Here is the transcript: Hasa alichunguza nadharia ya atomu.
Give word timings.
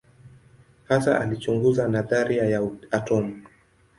Hasa 0.87 1.19
alichunguza 1.19 1.87
nadharia 1.87 2.43
ya 2.45 2.69
atomu. 2.91 3.45